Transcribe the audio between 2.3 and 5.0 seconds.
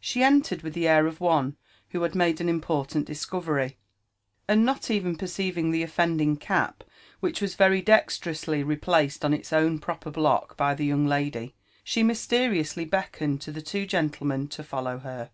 an important discovery, and not